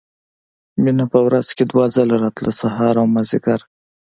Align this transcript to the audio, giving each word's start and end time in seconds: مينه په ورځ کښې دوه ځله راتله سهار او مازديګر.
مينه 0.83 1.05
په 1.11 1.19
ورځ 1.27 1.47
کښې 1.57 1.65
دوه 1.71 1.85
ځله 1.95 2.15
راتله 2.23 2.51
سهار 2.61 2.93
او 3.01 3.05
مازديګر. 3.13 3.59